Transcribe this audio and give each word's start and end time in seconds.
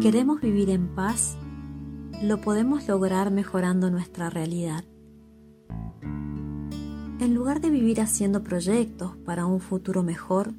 Queremos 0.00 0.40
vivir 0.40 0.70
en 0.70 0.94
paz, 0.94 1.36
lo 2.22 2.40
podemos 2.40 2.86
lograr 2.86 3.32
mejorando 3.32 3.90
nuestra 3.90 4.30
realidad. 4.30 4.84
En 6.00 7.34
lugar 7.34 7.60
de 7.60 7.68
vivir 7.68 8.00
haciendo 8.00 8.44
proyectos 8.44 9.16
para 9.24 9.44
un 9.44 9.58
futuro 9.58 10.04
mejor, 10.04 10.54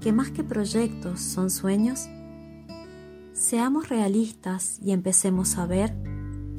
que 0.00 0.12
más 0.12 0.32
que 0.32 0.42
proyectos 0.42 1.20
son 1.20 1.48
sueños, 1.48 2.08
seamos 3.32 3.88
realistas 3.88 4.80
y 4.82 4.90
empecemos 4.90 5.56
a 5.56 5.66
ver 5.66 5.94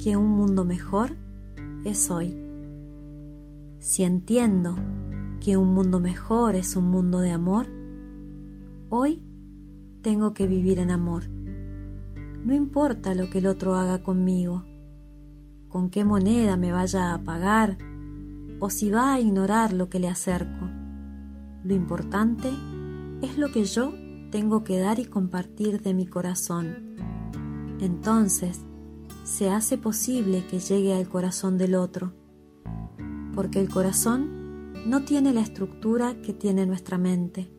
que 0.02 0.16
un 0.16 0.30
mundo 0.30 0.64
mejor 0.64 1.14
es 1.84 2.10
hoy. 2.10 2.34
Si 3.80 4.02
entiendo 4.02 4.76
que 5.40 5.58
un 5.58 5.74
mundo 5.74 6.00
mejor 6.00 6.54
es 6.54 6.74
un 6.74 6.90
mundo 6.90 7.20
de 7.20 7.32
amor, 7.32 7.66
hoy 8.88 9.22
tengo 10.00 10.32
que 10.32 10.46
vivir 10.46 10.78
en 10.78 10.90
amor. 10.90 11.24
No 12.46 12.54
importa 12.54 13.12
lo 13.16 13.28
que 13.28 13.38
el 13.38 13.48
otro 13.48 13.74
haga 13.74 14.04
conmigo, 14.04 14.62
con 15.66 15.90
qué 15.90 16.04
moneda 16.04 16.56
me 16.56 16.70
vaya 16.70 17.12
a 17.12 17.18
pagar 17.24 17.76
o 18.60 18.70
si 18.70 18.88
va 18.88 19.14
a 19.14 19.20
ignorar 19.20 19.72
lo 19.72 19.88
que 19.88 19.98
le 19.98 20.06
acerco. 20.06 20.70
Lo 21.64 21.74
importante 21.74 22.48
es 23.20 23.36
lo 23.36 23.50
que 23.50 23.64
yo 23.64 23.92
tengo 24.30 24.62
que 24.62 24.78
dar 24.78 25.00
y 25.00 25.06
compartir 25.06 25.82
de 25.82 25.92
mi 25.92 26.06
corazón. 26.06 26.94
Entonces, 27.80 28.60
se 29.24 29.50
hace 29.50 29.76
posible 29.76 30.46
que 30.46 30.60
llegue 30.60 30.94
al 30.94 31.08
corazón 31.08 31.58
del 31.58 31.74
otro, 31.74 32.12
porque 33.34 33.58
el 33.58 33.68
corazón 33.68 34.72
no 34.88 35.02
tiene 35.04 35.32
la 35.32 35.40
estructura 35.40 36.22
que 36.22 36.32
tiene 36.32 36.64
nuestra 36.64 36.96
mente. 36.96 37.50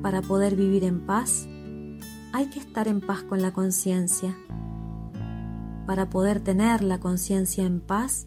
Para 0.00 0.22
poder 0.22 0.56
vivir 0.56 0.84
en 0.84 1.04
paz, 1.04 1.46
hay 2.36 2.46
que 2.50 2.58
estar 2.58 2.86
en 2.86 3.00
paz 3.00 3.22
con 3.22 3.40
la 3.40 3.52
conciencia. 3.52 4.36
Para 5.86 6.10
poder 6.10 6.40
tener 6.40 6.82
la 6.82 7.00
conciencia 7.00 7.64
en 7.64 7.80
paz, 7.80 8.26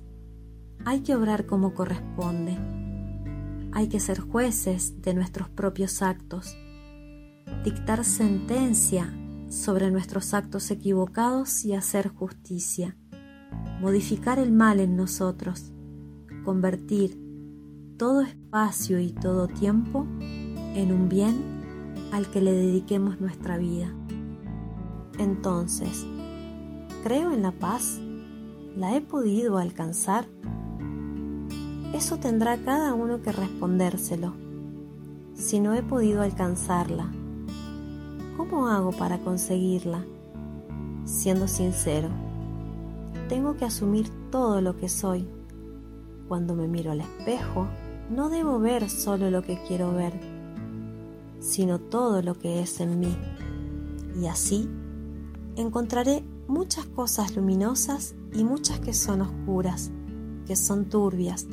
hay 0.86 1.02
que 1.02 1.16
obrar 1.16 1.46
como 1.46 1.74
corresponde 1.74 2.58
hay 3.72 3.88
que 3.88 4.00
ser 4.00 4.20
jueces 4.20 5.02
de 5.02 5.14
nuestros 5.14 5.50
propios 5.50 6.02
actos, 6.02 6.58
dictar 7.64 8.04
sentencia 8.04 9.14
sobre 9.50 9.92
nuestros 9.92 10.34
actos 10.34 10.72
equivocados 10.72 11.66
y 11.66 11.74
hacer 11.74 12.10
justicia, 12.10 12.98
modificar 13.80 14.40
el 14.40 14.52
mal 14.52 14.80
en 14.80 14.96
nosotros, 14.96 15.72
convertir 16.44 17.18
todo 17.98 18.22
espacio 18.22 19.00
y 19.00 19.12
todo 19.12 19.48
tiempo 19.48 20.06
en 20.20 20.92
un 20.92 21.10
bien 21.10 22.10
al 22.12 22.30
que 22.32 22.42
le 22.42 22.54
dediquemos 22.54 23.20
nuestra 23.20 23.58
vida. 23.58 23.94
Entonces, 25.20 26.08
¿creo 27.04 27.34
en 27.34 27.42
la 27.42 27.52
paz? 27.52 28.00
¿La 28.78 28.96
he 28.96 29.02
podido 29.02 29.58
alcanzar? 29.58 30.26
Eso 31.94 32.18
tendrá 32.18 32.56
cada 32.64 32.94
uno 32.94 33.22
que 33.22 33.34
respondérselo. 33.34 34.34
Si 35.34 35.60
no 35.60 35.74
he 35.74 35.84
podido 35.84 36.22
alcanzarla, 36.22 37.12
¿cómo 38.38 38.70
hago 38.70 38.94
para 38.94 39.20
conseguirla? 39.20 40.06
Siendo 41.04 41.50
sincero, 41.50 42.08
tengo 43.28 43.58
que 43.58 43.66
asumir 43.66 44.10
todo 44.32 44.62
lo 44.62 44.78
que 44.78 44.88
soy. 44.88 45.28
Cuando 46.30 46.56
me 46.56 46.70
miro 46.70 46.92
al 46.94 47.02
espejo, 47.02 47.68
no 48.10 48.30
debo 48.30 48.58
ver 48.60 48.90
solo 48.90 49.30
lo 49.30 49.42
que 49.42 49.62
quiero 49.68 49.94
ver, 49.94 50.14
sino 51.42 51.78
todo 51.78 52.22
lo 52.22 52.40
que 52.40 52.62
es 52.62 52.80
en 52.80 53.02
mí. 53.02 53.18
Y 54.18 54.28
así 54.28 54.70
encontraré 55.62 56.24
muchas 56.48 56.86
cosas 56.86 57.36
luminosas 57.36 58.16
y 58.34 58.44
muchas 58.44 58.80
que 58.80 58.94
son 58.94 59.22
oscuras, 59.22 59.92
que 60.48 60.56
son 60.56 60.86
turbias, 60.86 61.48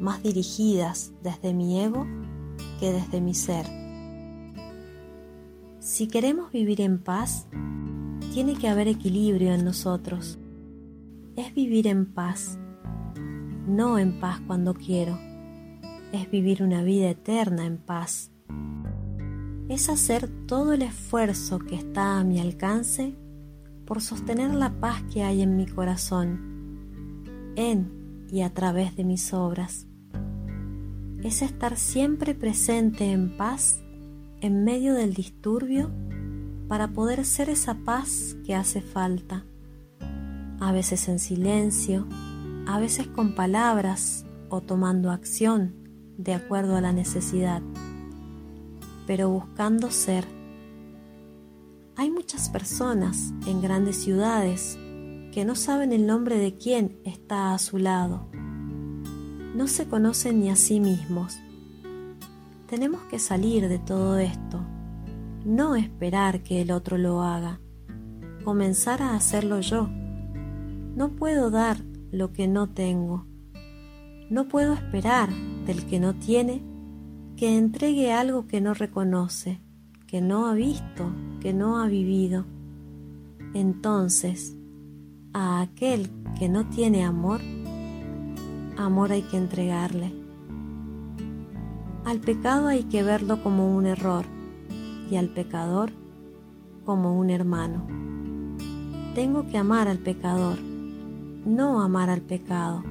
más 0.00 0.22
dirigidas 0.22 1.12
desde 1.22 1.54
mi 1.54 1.80
ego 1.80 2.06
que 2.80 2.92
desde 2.92 3.20
mi 3.20 3.34
ser. 3.34 3.66
Si 5.78 6.08
queremos 6.08 6.50
vivir 6.50 6.80
en 6.80 6.98
paz, 6.98 7.46
tiene 8.32 8.54
que 8.56 8.68
haber 8.68 8.88
equilibrio 8.88 9.52
en 9.52 9.64
nosotros. 9.64 10.38
Es 11.36 11.54
vivir 11.54 11.86
en 11.86 12.06
paz, 12.06 12.58
no 13.66 13.98
en 13.98 14.18
paz 14.20 14.40
cuando 14.46 14.74
quiero. 14.74 15.18
Es 16.12 16.30
vivir 16.30 16.62
una 16.62 16.82
vida 16.82 17.10
eterna 17.10 17.66
en 17.66 17.76
paz. 17.76 18.30
Es 19.68 19.88
hacer 19.88 20.28
todo 20.46 20.72
el 20.72 20.82
esfuerzo 20.82 21.58
que 21.58 21.74
está 21.74 22.18
a 22.18 22.24
mi 22.24 22.40
alcance 22.40 23.14
por 23.86 24.00
sostener 24.00 24.54
la 24.54 24.80
paz 24.80 25.02
que 25.12 25.22
hay 25.22 25.42
en 25.42 25.56
mi 25.56 25.66
corazón, 25.66 27.52
en 27.56 28.26
y 28.30 28.42
a 28.42 28.52
través 28.52 28.96
de 28.96 29.04
mis 29.04 29.32
obras. 29.32 29.86
Es 31.22 31.42
estar 31.42 31.76
siempre 31.76 32.34
presente 32.34 33.10
en 33.10 33.36
paz 33.36 33.80
en 34.40 34.64
medio 34.64 34.94
del 34.94 35.14
disturbio 35.14 35.90
para 36.68 36.88
poder 36.88 37.24
ser 37.24 37.48
esa 37.48 37.74
paz 37.74 38.36
que 38.44 38.54
hace 38.54 38.80
falta, 38.80 39.44
a 40.60 40.72
veces 40.72 41.08
en 41.08 41.18
silencio, 41.18 42.06
a 42.66 42.78
veces 42.78 43.06
con 43.06 43.34
palabras 43.34 44.24
o 44.48 44.60
tomando 44.60 45.10
acción 45.10 45.74
de 46.16 46.34
acuerdo 46.34 46.76
a 46.76 46.80
la 46.80 46.92
necesidad, 46.92 47.62
pero 49.06 49.28
buscando 49.28 49.90
ser. 49.90 50.24
Hay 51.96 52.10
muchas 52.10 52.48
personas 52.48 53.32
en 53.46 53.62
grandes 53.62 54.02
ciudades 54.02 54.76
que 55.32 55.44
no 55.44 55.54
saben 55.54 55.92
el 55.92 56.06
nombre 56.06 56.38
de 56.38 56.56
quién 56.56 56.98
está 57.04 57.54
a 57.54 57.58
su 57.58 57.78
lado. 57.78 58.28
No 59.54 59.68
se 59.68 59.86
conocen 59.86 60.40
ni 60.40 60.50
a 60.50 60.56
sí 60.56 60.80
mismos. 60.80 61.38
Tenemos 62.68 63.02
que 63.02 63.20
salir 63.20 63.68
de 63.68 63.78
todo 63.78 64.18
esto, 64.18 64.60
no 65.44 65.76
esperar 65.76 66.42
que 66.42 66.62
el 66.62 66.72
otro 66.72 66.98
lo 66.98 67.22
haga, 67.22 67.60
comenzar 68.44 69.00
a 69.00 69.14
hacerlo 69.14 69.60
yo. 69.60 69.88
No 70.96 71.10
puedo 71.10 71.50
dar 71.50 71.76
lo 72.10 72.32
que 72.32 72.48
no 72.48 72.70
tengo. 72.70 73.24
No 74.30 74.48
puedo 74.48 74.72
esperar 74.72 75.28
del 75.66 75.86
que 75.86 76.00
no 76.00 76.14
tiene 76.14 76.60
que 77.36 77.56
entregue 77.56 78.12
algo 78.12 78.46
que 78.46 78.60
no 78.60 78.74
reconoce, 78.74 79.60
que 80.06 80.20
no 80.20 80.46
ha 80.46 80.54
visto, 80.54 81.12
que 81.44 81.52
no 81.52 81.78
ha 81.78 81.88
vivido. 81.88 82.46
Entonces, 83.52 84.56
a 85.34 85.60
aquel 85.60 86.08
que 86.38 86.48
no 86.48 86.70
tiene 86.70 87.04
amor, 87.04 87.42
amor 88.78 89.12
hay 89.12 89.20
que 89.20 89.36
entregarle. 89.36 90.10
Al 92.06 92.20
pecado 92.20 92.68
hay 92.68 92.84
que 92.84 93.02
verlo 93.02 93.42
como 93.42 93.76
un 93.76 93.84
error 93.84 94.24
y 95.10 95.16
al 95.16 95.28
pecador 95.28 95.90
como 96.86 97.14
un 97.18 97.28
hermano. 97.28 97.86
Tengo 99.14 99.46
que 99.46 99.58
amar 99.58 99.86
al 99.86 99.98
pecador, 99.98 100.58
no 101.44 101.82
amar 101.82 102.08
al 102.08 102.22
pecado. 102.22 102.82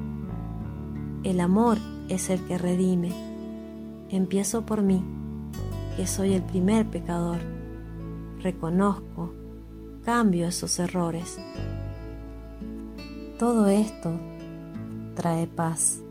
El 1.24 1.40
amor 1.40 1.80
es 2.08 2.30
el 2.30 2.40
que 2.46 2.60
redime. 2.60 3.10
Empiezo 4.10 4.64
por 4.64 4.84
mí, 4.84 5.04
que 5.98 6.06
soy 6.06 6.34
el 6.34 6.44
primer 6.44 6.86
pecador. 6.86 7.63
Reconozco, 8.44 9.34
cambio 10.04 10.50
esos 10.50 10.78
errores. 10.78 11.40
Todo 13.40 13.68
esto 13.68 14.20
trae 15.16 15.48
paz. 15.48 16.04